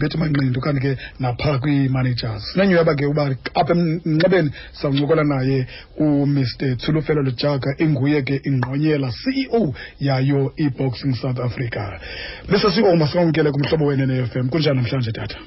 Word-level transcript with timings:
bethi 0.00 0.18
manqindi 0.18 0.58
okanti 0.58 0.80
ke 0.80 0.90
naphaa 1.24 1.58
kwii-managers 1.58 2.42
sinenyhweba 2.52 2.94
ke 2.94 3.06
uba 3.06 3.24
apha 3.60 3.72
emnxebeni 3.72 4.50
sawuncokola 4.72 5.24
naye 5.24 5.66
umr 5.98 6.76
thulufelo 6.76 7.22
lujaga 7.22 7.72
inguye 7.78 8.20
ke 8.22 8.36
ingqonyela 8.44 9.08
ceo 9.10 9.72
yayo 10.00 10.52
i-boxing 10.56 11.14
south 11.14 11.40
africa. 11.40 11.98
Mr 12.48 12.70
ceo 12.74 12.96
masikwamkele 12.96 13.50
kumhlobo 13.52 13.86
wene 13.86 14.06
ne-f 14.06 14.36
m. 14.36 14.48
Kunjani 14.48 14.76
namhlanje 14.76 15.12
tata? 15.12 15.38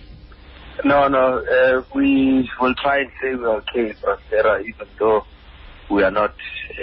No, 0.84 1.08
no, 1.10 1.38
uh, 1.46 1.84
we 1.94 2.50
will 2.60 2.74
try 2.81 3.02
and 3.02 3.12
say 3.22 3.36
we're 3.36 3.58
okay, 3.58 3.94
Prospera, 4.02 4.62
even 4.62 4.88
though 4.97 5.26
we 5.92 6.02
are 6.04 6.12
not. 6.12 6.34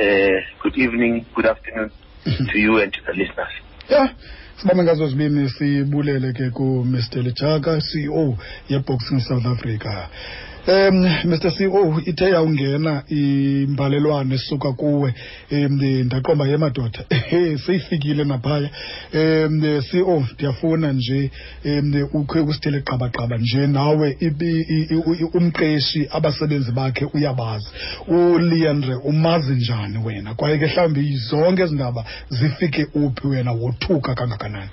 Uh, 0.01 0.39
good 0.63 0.77
evening, 0.79 1.27
good 1.35 1.47
afternoon 1.47 1.91
to 2.53 2.59
you 2.59 2.79
and 2.79 2.93
to 2.93 3.01
the 3.07 3.13
listeners. 3.13 3.55
ya 3.89 4.09
sibambe 4.61 4.83
ngazo 4.83 5.07
zibini 5.09 5.49
sibulele 5.51 6.33
ke 6.33 6.51
kumr 6.51 7.03
Lejaka 7.23 7.81
ceo 7.81 8.39
yeboxing 8.69 9.21
south 9.21 9.47
africa 9.47 10.09
um 10.69 11.09
mr 11.25 11.51
ceo 11.57 12.01
ithe 12.07 12.31
yawungena 12.31 13.03
imbalelwane 13.09 14.35
esuka 14.35 14.73
kuwe 14.73 15.15
um 15.53 15.83
ndaqomba 16.05 16.47
ye 16.47 16.57
madoda. 16.57 17.05
Seyifikile 17.67 18.25
naphaya. 18.25 18.71
Um 19.15 19.83
ceo 19.91 20.27
ndiyafuna 20.35 20.93
nje 20.93 21.31
um 21.65 22.09
ukhe 22.13 22.41
usithele 22.41 22.81
qabaqaba 22.81 23.39
nje 23.39 23.67
nawe 23.67 24.17
umqeshi 25.35 26.09
abasebenzi 26.11 26.73
bakhe 26.73 27.07
uyabazi. 27.15 27.67
Uleandre 28.09 28.95
umazi 28.95 29.53
njani 29.53 29.99
wena? 30.05 30.35
Kwaye 30.35 30.59
ke 30.59 30.67
mhlawumbi 30.67 31.17
zonke 31.17 31.63
ezi 31.63 31.75
ndaba 31.75 32.05
zifike 32.29 32.87
uphi 32.95 33.27
wena 33.27 33.53
wothuka 33.53 34.15
kangakanani? 34.15 34.71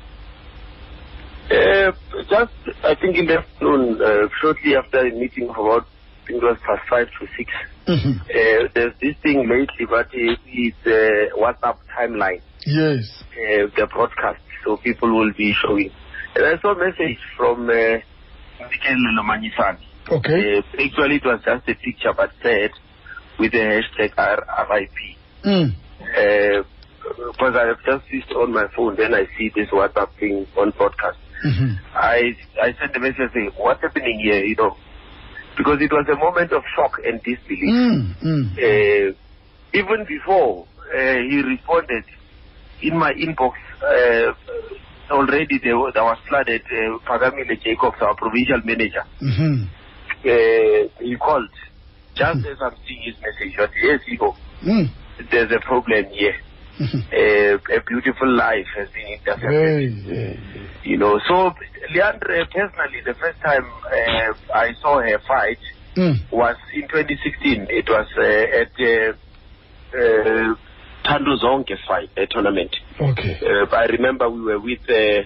Uh, 1.52 1.94
just, 2.34 2.58
I 2.84 2.96
think 2.96 3.18
in 3.18 3.26
the 3.28 3.38
afternoon, 3.40 4.02
uh, 4.02 4.28
shortly 4.42 4.76
after 4.76 5.00
a 5.05 5.12
meeting 5.14 5.50
of 5.50 5.55
about, 5.58 5.86
I 5.86 6.28
think 6.28 6.42
it 6.42 6.46
was 6.46 6.58
past 6.66 6.84
five 6.89 7.08
to 7.20 7.23
six, 7.38 7.48
Mhm. 7.88 8.14
uh, 8.22 8.62
there's 8.73 8.95
this 9.02 9.16
thing 9.23 9.39
lately, 9.50 9.86
but 9.89 10.08
it- 10.14 10.39
it's 10.48 10.84
uh, 10.88 11.38
WhatsApp 11.42 11.78
timeline, 11.98 12.42
yes 12.66 13.04
uh, 13.34 13.67
the 13.78 13.86
broadcast, 13.94 14.42
so 14.64 14.78
people 14.78 15.09
will 15.17 15.34
be 15.38 15.54
showing. 15.61 15.92
And 16.36 16.45
I 16.45 16.58
saw 16.61 16.72
a 16.73 16.80
message 16.80 17.20
from 17.38 17.70
uh, 17.70 17.98
Mikel 18.72 18.98
Lomanyisani. 19.17 19.88
okay 20.17 20.58
Uh, 20.58 20.61
actually, 20.86 21.16
it 21.22 21.26
was 21.26 21.39
just 21.45 21.67
a 21.70 21.76
picture, 21.86 22.14
but 22.16 22.31
said 22.42 22.72
with 23.39 23.52
the 23.52 23.59
hashtag 23.73 24.11
R- 24.17 24.45
RIP. 24.70 24.98
mm. 25.45 25.70
Uh, 26.02 26.64
because 27.31 27.56
I 27.56 27.66
have 27.67 27.81
just 27.86 28.04
switched 28.09 28.31
on 28.34 28.54
my 28.54 28.66
phone, 28.76 28.95
then 28.95 29.14
I 29.14 29.26
see 29.38 29.52
this 29.56 29.70
WhatsApp 29.70 30.09
thing 30.20 30.48
on 30.58 30.72
broadcast. 30.72 31.17
Mhm. 31.44 31.80
I 31.95 32.36
I 32.61 32.73
sent 32.80 32.95
a 32.95 32.99
message 32.99 33.31
saying, 33.33 33.52
"What's 33.58 33.81
happening 33.81 34.19
here?" 34.19 34.44
You 34.44 34.55
know, 34.55 34.77
because 35.58 35.81
it 35.81 35.91
was 35.91 36.08
a 36.09 36.16
moment 36.17 36.52
of 36.52 36.63
shock 36.75 36.99
and 37.05 37.22
disbelief. 37.23 37.73
Mm, 37.73 38.16
mm. 38.23 38.45
Uh, 38.58 39.13
even 39.73 40.05
before 40.05 40.67
uh, 40.95 41.17
he 41.30 41.41
responded, 41.41 42.03
in 42.81 42.97
my 42.97 43.11
inbox 43.14 43.53
uh, 43.83 44.33
already 45.11 45.59
there 45.64 45.77
was, 45.77 45.91
there 45.94 46.03
was 46.03 46.17
flooded. 46.30 46.61
Uh, 46.66 46.97
Phakamile 47.08 47.61
Jacobs, 47.64 47.97
our 48.02 48.16
provincial 48.16 48.61
manager, 48.64 49.03
Mhm. 49.21 49.67
uh, 50.25 50.88
he 51.03 51.16
called 51.17 51.49
just 52.16 52.45
as 52.45 52.58
I'm 52.61 52.75
seeing 52.88 53.02
his 53.03 53.16
message. 53.19 53.55
That 53.58 53.69
yes, 53.83 53.99
you 54.08 54.17
know, 54.19 54.36
Mm. 54.64 54.89
there's 55.31 55.52
a 55.52 55.59
problem 55.59 56.05
here. 56.11 56.36
Uh, 56.80 57.58
a 57.78 57.82
beautiful 57.86 58.28
life 58.36 58.66
has 58.76 58.90
been 58.90 59.08
intercepted. 59.08 59.52
You 60.84 60.98
know, 60.98 61.20
so 61.28 61.52
Leighandre, 61.94 62.50
personally, 62.50 63.02
the 63.06 63.14
first 63.14 63.40
time 63.42 63.66
uh, 63.86 64.34
I 64.54 64.74
saw 64.82 65.00
her 65.02 65.20
fight 65.28 65.60
Mm. 65.96 66.32
was 66.32 66.56
in 66.74 66.88
2016. 66.88 67.68
It 67.70 67.88
was 67.88 68.08
uh, 68.18 68.62
at 68.62 68.74
uh, 68.82 69.14
uh, 69.94 70.56
Tando 71.04 71.38
fight, 71.88 72.10
a 72.17 72.26
tournament. 72.26 72.76
Okay. 73.00 73.39
Uh, 73.45 73.67
I 73.76 73.86
remember 73.86 74.28
we 74.30 74.42
were 74.42 74.60
with 74.60 74.80
uh, 74.89 75.22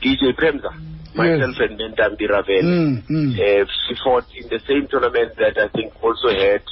DJ 0.00 0.30
Premza, 0.38 0.70
myself 1.16 1.56
and 1.58 1.78
Mentambi 1.80 2.28
Ravel. 2.28 2.62
Mm, 2.62 3.02
mm. 3.08 3.32
Uh, 3.34 3.66
she 3.88 3.94
fought 4.04 4.26
in 4.36 4.48
the 4.48 4.60
same 4.68 4.86
tournament 4.88 5.34
that 5.38 5.58
I 5.58 5.68
think 5.74 5.92
also 6.02 6.28
had 6.28 6.62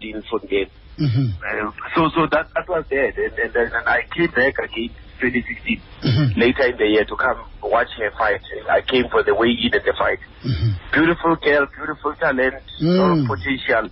uh, 0.00 0.02
Gerardine 0.02 0.22
Fontaine. 0.30 0.70
Mhm. 0.98 1.32
Uh, 1.40 1.70
so 1.94 2.08
so 2.14 2.26
that, 2.30 2.48
that 2.54 2.68
was 2.68 2.84
there. 2.90 3.06
And, 3.06 3.38
and, 3.38 3.52
then 3.54 3.70
and 3.72 3.88
I 3.88 4.02
came 4.14 4.28
back 4.30 4.54
again 4.58 4.90
2016 5.20 5.80
Mhm. 6.02 6.36
later 6.36 6.62
in 6.66 6.76
the 6.76 6.86
year 6.86 7.04
to 7.04 7.16
come 7.16 7.38
watch 7.62 7.88
her 7.98 8.10
fight. 8.18 8.40
I 8.70 8.80
came 8.82 9.08
for 9.10 9.22
the 9.22 9.34
way 9.34 9.48
in 9.62 9.74
at 9.74 9.84
the 9.84 9.92
fight. 9.98 10.18
Mhm. 10.44 10.74
Beautiful 10.92 11.36
girl, 11.36 11.66
beautiful 11.76 12.14
talent, 12.14 12.54
Mm. 12.82 13.22
of 13.22 13.26
potential. 13.28 13.90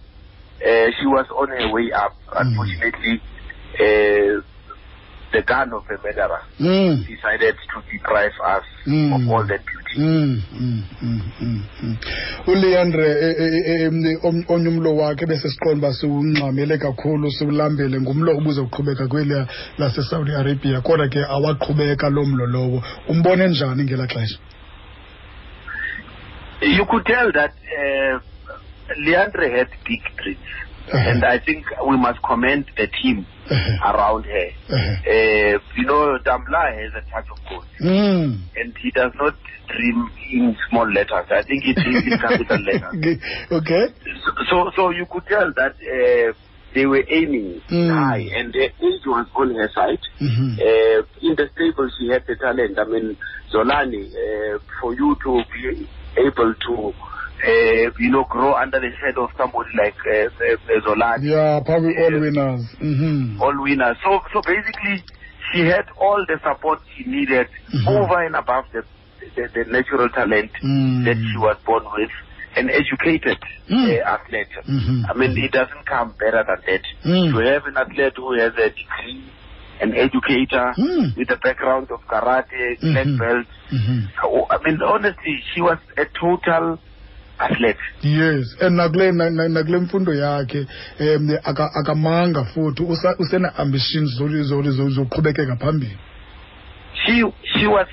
Uh, 0.60 0.90
she 0.98 1.06
was 1.06 1.26
on 1.30 1.48
her 1.48 1.68
way 1.72 1.92
up. 1.92 2.14
Unfortunately, 2.34 3.20
uh, 3.78 4.40
the 5.32 5.42
gun 5.42 5.72
of 5.72 5.84
the 5.88 5.98
murderer 6.04 6.40
Mm. 6.60 7.04
decided 7.06 7.54
to 7.72 7.82
deprive 7.92 8.32
us 8.56 8.64
Mm. 8.86 9.12
of 9.14 9.30
all 9.30 9.44
that 9.46 9.60
beauty. 9.66 9.98
Mm, 9.98 10.42
mm, 10.60 10.82
mm, 11.02 11.20
mm, 11.40 11.62
mm. 11.82 11.96
uleandre 12.46 13.06
eh, 13.10 13.34
eh, 13.38 13.82
eh, 13.82 14.24
omnye 14.48 14.68
umlo 14.68 14.96
wakhe 14.96 15.26
besesiqonda 15.26 15.88
uba 15.88 15.94
siwungxamele 15.94 16.78
kakhulu 16.78 17.30
siwulambele 17.30 18.00
ngumlo 18.00 18.36
ubuzoqhubeka 18.36 19.08
kweliya 19.08 19.46
lasesaudi 19.78 20.32
arabia 20.34 20.80
kodwa 20.80 21.08
ke 21.08 21.18
awaqhubeka 21.24 22.10
loo 22.10 22.24
mlo 22.24 22.46
lowo 22.46 22.82
umbone 23.08 23.48
njani 23.48 23.84
ngelaa 23.84 24.06
xesha 24.06 24.38
You 26.60 26.84
could 26.86 27.06
tell 27.06 27.30
that 27.32 27.52
uh, 27.54 28.18
Leandre 29.06 29.50
had 29.58 29.68
big 29.86 30.02
dreams. 30.16 30.40
Uh-huh. 30.92 30.98
And 30.98 31.24
I 31.24 31.38
think 31.38 31.64
we 31.86 31.96
must 31.96 32.18
commend 32.22 32.64
the 32.76 32.88
team. 33.02 33.26
around 33.84 34.24
her. 34.24 34.48
Uh, 35.08 35.58
you 35.76 35.84
know, 35.86 36.18
Damla 36.26 36.70
has 36.76 36.92
a 36.94 37.00
touch 37.10 37.26
of 37.32 37.38
gold. 37.48 37.64
Mm. 37.80 38.40
and 38.56 38.74
he 38.82 38.90
does 38.90 39.12
not 39.18 39.34
dream 39.68 40.10
in 40.32 40.56
small 40.68 40.86
letters. 40.90 41.24
I 41.30 41.42
think 41.44 41.62
he 41.64 41.72
dreams 41.72 42.04
in 42.04 42.18
capital 42.18 42.58
letters. 42.66 43.18
Okay, 43.50 43.86
So, 44.24 44.32
so, 44.50 44.70
so 44.76 44.90
you 44.90 45.06
could 45.10 45.24
tell 45.26 45.50
that 45.56 45.72
uh, 45.80 46.32
they 46.74 46.84
were 46.86 47.04
aiming 47.08 47.62
Mm. 47.70 47.90
high, 47.90 48.26
and 48.38 48.52
the 48.52 48.64
age 48.64 49.06
was 49.06 49.26
on 49.34 49.54
her 49.54 49.70
side. 49.74 50.00
Mhm. 50.20 50.58
Uh, 50.58 51.02
in 51.22 51.34
the 51.36 51.48
stable, 51.54 51.88
she 51.98 52.08
had 52.08 52.24
the 52.26 52.36
talent. 52.36 52.78
I 52.78 52.84
mean, 52.84 53.16
Zolani, 53.52 54.08
uh, 54.12 54.58
for 54.80 54.94
you 54.94 55.16
to 55.24 55.42
be 55.54 55.88
able 56.18 56.54
to, 56.54 56.94
uh, 57.44 57.90
you 57.98 58.10
know, 58.10 58.24
grow 58.24 58.54
under 58.54 58.80
the 58.80 58.90
shadow 59.00 59.24
of 59.24 59.30
somebody 59.36 59.70
like 59.76 59.94
uh, 60.06 60.26
uh, 60.26 60.80
Zolani, 60.86 61.30
yeah 61.30 61.60
probably 61.64 61.94
all 61.96 62.20
winners 62.20 62.66
Mhm. 62.80 63.40
all 63.40 63.62
winners. 63.62 63.96
So, 64.04 64.20
so 64.32 64.42
basically, 64.42 65.04
she 65.52 65.60
had 65.60 65.86
all 65.98 66.24
the 66.28 66.38
support 66.42 66.80
she 66.96 67.04
needed 67.04 67.46
Mhm. 67.72 67.86
over 67.88 68.22
and 68.24 68.34
above 68.36 68.64
the, 68.72 68.82
the, 69.36 69.48
the 69.54 69.64
natural 69.70 70.08
talent 70.10 70.50
Mm. 70.62 71.04
that 71.04 71.16
she 71.16 71.38
was 71.38 71.56
born 71.64 71.84
with, 71.96 72.10
an 72.56 72.70
educated 72.70 73.38
Mm. 73.70 74.00
uh, 74.00 74.02
athlete. 74.14 74.48
Mhm. 74.66 75.04
I 75.10 75.14
mean, 75.14 75.36
it 75.38 75.52
doesn't 75.52 75.86
come 75.86 76.14
better 76.18 76.42
than 76.46 76.58
that. 76.66 76.82
Mm. 77.04 77.30
To 77.32 77.38
have 77.38 77.66
an 77.66 77.76
athlete 77.76 78.14
who 78.16 78.32
has 78.32 78.52
a 78.54 78.70
degree, 78.70 79.22
an 79.80 79.94
educator, 79.94 80.74
Mm. 80.76 81.16
with 81.16 81.30
a 81.30 81.36
background 81.36 81.88
of 81.92 82.00
karate, 82.08 82.80
black 82.80 83.06
Mhm. 83.06 83.18
belt. 83.18 83.46
Mhm. 83.70 84.08
So, 84.20 84.46
I 84.50 84.58
mean, 84.64 84.82
honestly, 84.82 85.40
she 85.54 85.60
was 85.60 85.78
a 85.96 86.04
total 86.18 86.80
athlete. 87.38 87.78
yes. 88.02 88.54
And 88.60 88.76
nakule 88.78 89.12
na- 89.12 89.30
na- 89.30 89.48
nakule 89.48 89.78
mfundo 89.78 90.14
yakhe 90.14 90.66
um 91.00 91.30
aka- 91.44 91.70
akamanga 91.74 92.44
futhi. 92.44 92.82
Usene-ambitions 92.82 94.18
zoqhubekeka 94.18 95.56
phambili. 95.56 95.96
She 97.06 97.22
she 97.54 97.66
was 97.66 97.86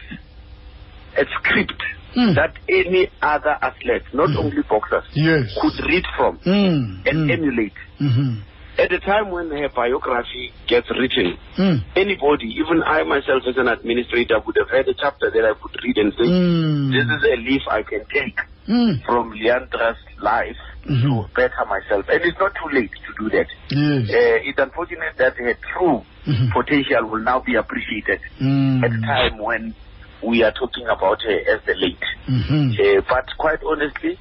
a 1.17 1.25
script 1.39 1.81
Mm. 2.15 2.33
that 2.35 2.53
any 2.69 3.09
other 3.21 3.57
athlete, 3.61 4.03
not 4.13 4.29
Mhm. 4.29 4.37
only 4.39 4.61
boxers, 4.69 5.03
yes. 5.13 5.53
could 5.59 5.77
read 5.85 6.05
from 6.15 6.37
Mm, 6.45 7.01
and 7.05 7.17
mm, 7.29 7.31
emulate. 7.31 7.73
mhm, 7.99 8.37
At 8.77 8.89
the 8.89 8.99
time 8.99 9.31
when 9.31 9.49
her 9.51 9.69
biography 9.69 10.51
gets 10.67 10.89
written, 10.91 11.37
mm, 11.57 11.81
anybody, 11.95 12.47
even 12.59 12.83
I 12.83 13.03
myself 13.03 13.43
as 13.47 13.57
an 13.57 13.67
administrator, 13.67 14.39
would 14.45 14.55
have 14.57 14.69
had 14.69 14.87
a 14.87 14.93
chapter 14.93 15.29
that 15.29 15.43
I 15.45 15.53
could 15.61 15.75
read 15.83 15.97
and 15.97 16.13
say, 16.13 16.23
mm, 16.27 16.91
this 16.91 17.03
is 17.05 17.23
a 17.23 17.35
leaf 17.37 17.61
I 17.69 17.83
can 17.83 18.03
take 18.13 18.37
mm, 18.67 19.03
from 19.05 19.31
Leighandre's 19.33 19.97
life 20.21 20.57
Mhm. 20.85 21.01
to 21.01 21.29
better 21.35 21.65
myself. 21.67 22.05
And 22.09 22.21
it's 22.23 22.39
not 22.39 22.53
too 22.55 22.69
late 22.75 22.91
to 22.91 23.13
do 23.23 23.29
that. 23.37 23.47
yes 23.71 24.09
Uh, 24.09 24.49
it's 24.49 24.59
unfortunate 24.59 25.17
that 25.17 25.35
her 25.37 25.53
true 25.73 26.03
Mhm. 26.27 26.51
potential 26.53 27.05
will 27.05 27.21
now 27.23 27.39
be 27.39 27.55
appreciated 27.55 28.19
Mm, 28.39 28.83
at 28.83 28.91
a 28.91 29.01
time 29.01 29.37
when 29.39 29.73
we 30.21 30.43
are 30.43 30.51
talking 30.51 30.87
about 30.87 31.21
her 31.23 31.39
as 31.53 31.61
the 31.65 31.75
late. 31.75 32.05
mhm, 32.27 32.73
Uh, 32.79 33.01
but 33.09 33.25
quite 33.37 33.59
honestly, 33.63 34.17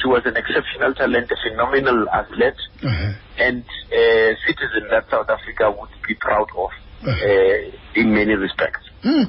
she 0.00 0.08
was 0.08 0.24
an 0.26 0.36
exceptional 0.36 0.94
talent, 0.94 1.30
a 1.30 1.36
phenomenal 1.48 2.08
athlete, 2.10 2.54
uh-huh, 2.84 3.12
and 3.38 3.64
a 3.92 4.36
citizen 4.46 4.88
that 4.90 5.08
South 5.10 5.28
Africa 5.30 5.70
would 5.70 5.90
be 6.06 6.14
proud 6.14 6.48
of 6.56 6.70
uh-huh. 7.06 7.10
uh, 7.10 7.70
in 7.94 8.12
many 8.14 8.34
respects. 8.34 8.85
Hmm. 9.02 9.26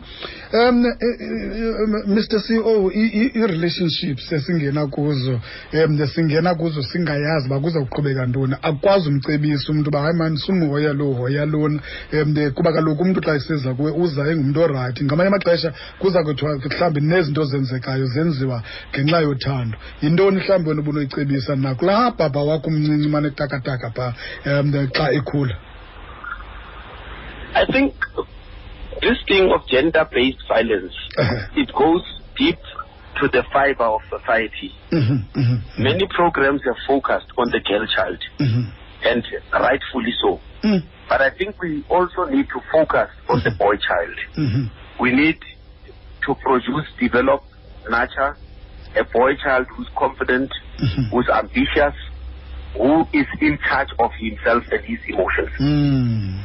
Um 0.54 0.86
eh, 0.86 0.96
eh, 1.02 2.08
Mr 2.08 2.40
CEO 2.42 2.92
i-relationships 2.92 4.32
esingena 4.32 4.88
kuzo 4.88 5.42
um 5.74 6.08
singena 6.08 6.56
kuzo 6.56 6.84
singayazi 6.84 7.48
uba 7.48 7.60
kuza 7.60 7.80
kuqhubeka 7.80 8.26
ntoni. 8.26 8.56
Akwazi 8.62 9.10
umcebisa 9.10 9.72
umntu 9.72 9.90
uba 9.90 10.02
hayi 10.02 10.16
mani 10.18 10.38
sumhoya 10.38 10.94
lo 10.94 11.14
hoya 11.14 11.46
lona. 11.46 11.80
Um 12.14 12.52
kuba 12.56 12.74
kaloku 12.74 13.04
umntu 13.04 13.22
xa 13.22 13.36
eseza 13.36 13.74
kuwe 13.74 13.92
uza 13.92 14.32
engumntu 14.32 14.62
orayithi. 14.62 15.04
Ngamanye 15.04 15.28
amaxesha 15.28 15.74
kuza 16.00 16.24
kuthiwa 16.24 16.56
mhlawumbi 16.56 17.02
nezinto 17.02 17.46
zenzekayo 17.46 18.06
zenziwa 18.06 18.64
ngenxa 18.94 19.20
yothando. 19.20 19.78
Yintoni 20.02 20.38
mhlawumbi 20.38 20.70
wena 20.70 20.82
ubunoyicebisa 20.82 21.56
nakulaa 21.56 22.12
bhabha 22.12 22.42
wakho 22.42 22.68
umncinci 22.68 23.08
umane 23.08 23.28
etakataka 23.28 23.90
phaa 23.90 24.14
um 24.46 24.72
xa 24.96 25.12
ekhula? 25.12 25.56
I 27.54 27.66
think 27.66 27.94
this 29.08 29.18
thing 29.28 29.52
of 29.52 29.66
gender-based 29.68 30.44
violence, 30.48 30.94
Uh-huh. 31.18 31.62
it 31.62 31.70
goes 31.74 32.04
deep 32.38 32.60
to 33.20 33.28
the 33.30 33.44
fiber 33.54 33.86
of 33.86 34.02
society. 34.10 34.72
Mhm, 34.92 35.24
mhm, 35.34 35.60
Many 35.80 36.06
programs 36.08 36.62
have 36.66 36.78
focused 36.86 37.28
on 37.38 37.50
the 37.52 37.60
girl 37.62 37.86
child, 37.88 38.20
mhm. 38.40 38.68
and 39.06 39.24
rightfully 39.54 40.14
so. 40.22 40.40
Mm, 40.64 40.84
But 41.10 41.22
I 41.22 41.30
think 41.30 41.56
we 41.62 41.84
also 41.90 42.26
need 42.26 42.48
to 42.50 42.60
focus 42.72 43.10
on 43.30 43.40
the 43.44 43.52
boy 43.52 43.78
child. 43.78 44.18
mhm. 44.36 44.70
We 45.00 45.12
need 45.14 45.40
to 46.26 46.36
produce, 46.36 46.88
develop, 47.00 47.44
nurture 47.90 48.36
a 48.96 49.04
boy 49.06 49.36
child 49.44 49.68
who's 49.74 49.88
confident, 49.96 50.52
Mhm. 50.80 51.10
who's 51.12 51.30
ambitious, 51.30 51.96
who 52.74 53.08
is 53.14 53.28
in 53.40 53.58
charge 53.70 53.90
of 54.00 54.12
himself 54.20 54.64
and 54.72 54.84
his 54.84 55.00
emotions. 55.08 55.50
Mm. 55.60 56.44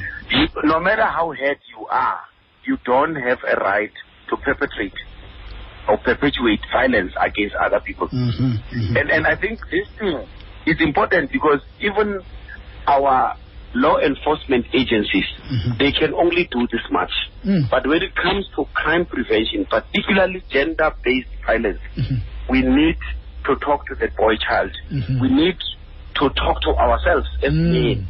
No 0.65 0.79
matter 0.81 1.05
how 1.05 1.33
hurt 1.33 1.59
you 1.77 1.87
are, 1.89 2.21
you 2.67 2.79
don't 2.85 3.15
have 3.17 3.39
a 3.49 3.57
right 3.61 3.93
to 4.31 4.37
perpetrate 4.37 4.95
or 5.89 5.99
perpetuate 5.99 6.61
violence 6.73 7.13
against 7.21 7.55
other 7.57 7.81
people. 7.81 8.09
Mhm, 8.09 8.59
mhm. 8.71 8.97
And 9.01 9.11
and 9.11 9.27
I 9.27 9.35
think 9.37 9.61
this 9.71 9.89
thing 9.99 10.27
is 10.67 10.81
important 10.81 11.33
because 11.33 11.61
even 11.81 12.21
our 12.87 13.35
law 13.75 13.99
enforcement 13.99 14.67
agencies 14.75 15.25
Mhm. 15.51 15.79
they 15.79 15.93
can 15.93 16.13
only 16.15 16.47
do 16.51 16.67
this 16.71 16.83
much. 16.91 17.11
Mm. 17.45 17.71
But 17.71 17.87
when 17.87 18.03
it 18.03 18.15
comes 18.15 18.47
to 18.57 18.67
crime 18.75 19.07
prevention, 19.07 19.65
particularly 19.65 20.43
gender-based 20.51 21.29
violence, 21.47 21.81
Mhm. 21.97 22.21
we 22.51 22.61
need 22.63 22.97
to 23.47 23.57
talk 23.57 23.87
to 23.89 23.95
the 23.97 24.09
boy 24.17 24.37
child. 24.37 24.71
Mhm. 24.91 25.21
We 25.21 25.29
need 25.31 25.57
to 26.15 26.29
talk 26.31 26.61
to 26.63 26.71
ourselves 26.77 27.27
as 27.43 27.53
Mm. 27.53 27.73
men 27.73 28.07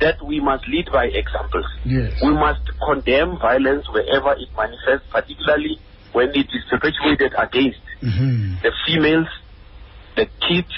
that 0.00 0.16
we 0.26 0.40
must 0.40 0.66
lead 0.68 0.86
by 0.92 1.06
examples. 1.06 1.66
Yes. 1.84 2.12
We 2.22 2.32
must 2.32 2.62
condemn 2.86 3.38
violence 3.38 3.86
wherever 3.92 4.32
it 4.32 4.48
manifests, 4.56 5.06
particularly 5.10 5.78
when 6.12 6.30
it 6.30 6.46
is 6.52 6.62
perpetuated 6.70 7.32
against 7.38 7.80
Mhm. 8.02 8.60
the 8.62 8.72
females, 8.86 9.28
the 10.16 10.26
kids, 10.46 10.74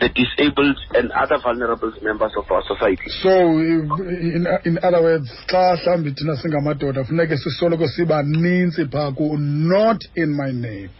the 0.00 0.08
disabled, 0.08 0.76
and 0.94 1.10
other 1.12 1.38
vulnerable 1.38 1.92
members 2.02 2.32
of 2.36 2.50
our 2.50 2.62
society. 2.64 3.08
so 3.22 3.30
in, 3.30 4.46
in 4.64 4.78
other 4.82 5.02
words 5.02 5.28
xa 5.46 5.76
mhlawumbi 5.76 6.10
thina 6.14 6.36
singamadoda 6.36 7.04
funeke 7.04 7.36
sisoloko 7.36 7.88
siba 7.88 8.22
nintsi 8.22 8.84
phaa 8.92 9.12
ku 9.16 9.36
not 9.38 10.00
in 10.16 10.30
my 10.36 10.52
name 10.52 10.90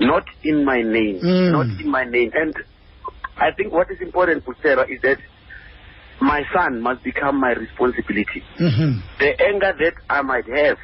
Not 0.00 0.24
in 0.44 0.64
my 0.64 0.80
name. 0.82 1.20
Mm. 1.22 1.52
Not 1.52 1.66
in 1.80 1.88
my 1.90 2.04
name. 2.04 2.30
And 2.34 2.54
I 3.36 3.50
think 3.56 3.70
what 3.72 3.90
is 3.90 4.00
important 4.00 4.44
Sarah 4.62 4.86
is 4.88 5.00
that 5.02 5.18
my 6.20 6.44
son 6.52 6.80
must 6.82 7.02
become 7.02 7.40
my 7.40 7.52
responsibility. 7.52 8.42
Mhm. 8.58 9.00
The 9.18 9.40
anger 9.42 9.72
that 9.78 9.94
I 10.08 10.22
might 10.22 10.46
have, 10.46 10.78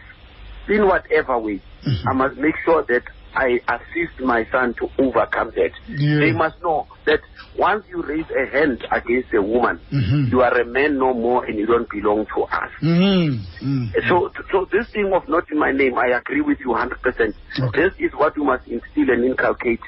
in 0.69 0.87
whatever 0.87 1.38
way, 1.38 1.61
Mhm. 1.85 2.03
I 2.09 2.12
must 2.15 2.37
make 2.38 2.56
sure 2.65 2.83
that 2.88 3.03
I 3.35 3.61
assist 3.69 4.19
my 4.21 4.47
son 4.50 4.73
to 4.75 4.88
overcome 4.99 5.53
that. 5.56 5.71
Yeah. 5.88 6.21
They 6.21 6.33
must 6.33 6.61
know 6.62 6.87
that 7.05 7.21
once 7.59 7.85
you 7.91 8.00
raise 8.03 8.25
a 8.31 8.47
hand 8.50 8.87
against 8.91 9.35
a 9.35 9.43
woman, 9.43 9.79
Mhm. 9.93 10.31
you 10.31 10.41
are 10.41 10.59
a 10.59 10.65
man 10.65 10.97
no 10.99 11.12
more 11.12 11.44
and 11.44 11.59
you 11.59 11.67
don't 11.67 11.88
belong 11.91 12.25
to 12.35 12.44
us. 12.44 12.71
Mhm. 12.81 13.41
Mhm. 13.61 14.09
So, 14.09 14.33
so 14.50 14.65
this 14.73 14.88
thing 14.88 15.12
of 15.12 15.29
not 15.29 15.50
in 15.53 15.59
my 15.59 15.71
name, 15.71 15.99
I 15.99 16.06
agree 16.17 16.41
with 16.41 16.61
you 16.61 16.73
100%. 16.73 17.35
Okay. 17.61 17.83
This 17.83 17.93
is 17.99 18.12
what 18.15 18.37
we 18.38 18.44
must 18.44 18.67
instill 18.69 19.11
and 19.11 19.23
inculcate 19.23 19.81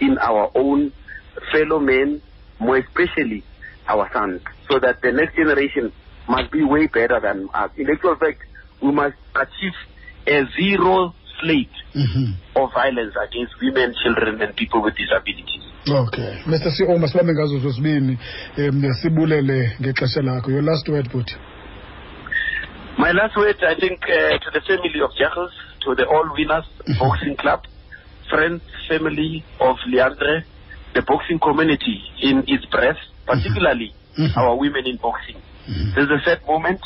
in 0.00 0.16
our 0.18 0.50
own 0.54 0.90
fellow 1.52 1.78
men, 1.80 2.22
more 2.58 2.78
especially 2.78 3.42
our 3.86 4.08
sons, 4.14 4.40
so 4.70 4.78
that 4.80 5.00
the 5.02 5.12
next 5.12 5.36
generation 5.36 5.92
must 6.28 6.50
be 6.50 6.62
way 6.64 6.86
better 6.86 7.20
than 7.20 7.48
us. 7.54 7.70
In 7.76 7.90
actual 7.90 8.16
fact, 8.16 8.40
we 8.80 8.90
must 8.92 9.16
achieve 9.34 9.74
a 10.26 10.44
zero 10.56 11.14
slate 11.40 11.76
Mhm. 11.94 12.34
of 12.56 12.72
violence 12.72 13.14
against 13.28 13.52
women, 13.60 13.94
children, 14.02 14.40
and 14.42 14.54
people 14.56 14.80
with 14.82 14.94
disabilities. 14.96 15.62
okay 15.86 16.38
mr 16.46 16.70
ceo 16.70 16.98
masibambe 16.98 17.32
ngazo 17.32 17.58
zozibini 17.58 18.18
um 18.58 18.94
sibulele 18.94 19.72
ngexesha 19.80 20.22
lakho 20.22 20.50
your 20.50 20.62
last 20.62 20.88
word 20.88 21.08
but 21.12 21.30
My 22.96 23.10
last 23.12 23.36
word, 23.36 23.56
I 23.62 23.74
think, 23.74 24.00
uh, 24.04 24.38
to 24.38 24.50
the 24.52 24.60
family 24.60 25.00
of 25.02 25.10
Jegels, 25.18 25.50
to 25.84 25.94
the 25.96 26.06
All 26.06 26.30
Winners 26.38 26.64
Boxing 26.98 27.34
Club, 27.36 27.60
friends, 28.30 28.62
family 28.88 29.42
of 29.60 29.76
Leighandre, 29.88 30.44
the 30.94 31.02
boxing 31.02 31.38
community 31.40 32.00
in 32.22 32.44
its 32.46 32.64
breath, 32.66 32.96
particularly 33.26 33.92
Mhm. 34.18 34.36
our 34.36 34.56
women 34.56 34.86
in 34.86 34.96
boxing. 34.96 35.36
Mhm. 35.68 35.94
There's 35.94 36.10
a 36.10 36.20
sad 36.24 36.40
moment, 36.46 36.80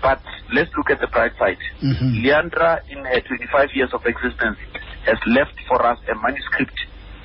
but 0.00 0.20
let's 0.52 0.70
look 0.76 0.90
at 0.90 1.00
the 1.00 1.06
bright 1.08 1.32
side. 1.38 1.58
Mhm. 1.82 2.22
Leandra, 2.22 2.80
in 2.88 3.04
her 3.04 3.20
25 3.20 3.70
years 3.74 3.92
of 3.92 4.06
existence, 4.06 4.58
has 5.06 5.18
left 5.26 5.58
for 5.68 5.84
us 5.84 5.98
a 6.08 6.14
manuscript 6.14 6.78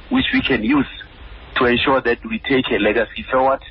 which 0.09 0.25
we 0.33 0.41
can 0.41 0.63
use 0.63 0.88
to 1.55 1.65
ensure 1.65 2.01
that 2.01 2.19
we 2.25 2.39
take 2.39 2.65
her 2.67 2.79
legacy 2.79 3.23
forward 3.31 3.61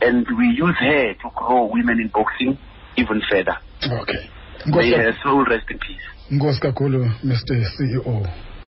and 0.00 0.26
we 0.38 0.46
use 0.48 0.76
her 0.78 1.14
to 1.14 1.30
grow 1.34 1.64
women 1.64 2.00
in 2.00 2.08
boxing 2.08 2.56
even 2.96 3.20
further. 3.30 3.56
okay 3.84 4.28
May 4.66 4.90
her 4.90 5.14
soul 5.22 5.44
rest 5.44 5.70
in 5.70 5.78
peace. 5.78 6.02
Ngos 6.32 6.58
Kakulu, 6.60 7.08
mr 7.24 7.54
ceo 7.76 8.28